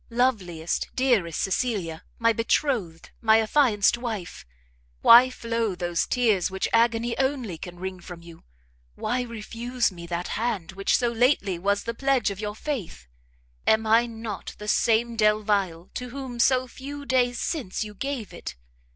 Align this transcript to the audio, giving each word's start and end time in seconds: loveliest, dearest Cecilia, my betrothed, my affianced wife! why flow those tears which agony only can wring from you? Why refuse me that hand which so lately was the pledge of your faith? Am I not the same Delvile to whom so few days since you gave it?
loveliest, 0.09 0.89
dearest 0.95 1.39
Cecilia, 1.39 2.01
my 2.17 2.33
betrothed, 2.33 3.11
my 3.21 3.39
affianced 3.39 3.99
wife! 3.99 4.47
why 5.03 5.29
flow 5.29 5.75
those 5.75 6.07
tears 6.07 6.49
which 6.49 6.67
agony 6.73 7.15
only 7.19 7.55
can 7.55 7.79
wring 7.79 7.99
from 7.99 8.23
you? 8.23 8.43
Why 8.95 9.21
refuse 9.21 9.91
me 9.91 10.07
that 10.07 10.29
hand 10.29 10.71
which 10.71 10.97
so 10.97 11.09
lately 11.11 11.59
was 11.59 11.83
the 11.83 11.93
pledge 11.93 12.31
of 12.31 12.39
your 12.39 12.55
faith? 12.55 13.05
Am 13.67 13.85
I 13.85 14.07
not 14.07 14.55
the 14.57 14.67
same 14.67 15.15
Delvile 15.15 15.91
to 15.93 16.09
whom 16.09 16.39
so 16.39 16.67
few 16.67 17.05
days 17.05 17.39
since 17.39 17.83
you 17.83 17.93
gave 17.93 18.33
it? 18.33 18.55